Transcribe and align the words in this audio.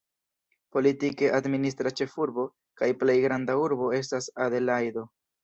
Politike 0.77 1.29
administra 1.39 1.91
ĉefurbo 2.01 2.47
kaj 2.81 2.89
plej 3.03 3.17
granda 3.27 3.59
urbo 3.67 3.93
estas 4.01 4.33
Adelajdo. 4.49 5.07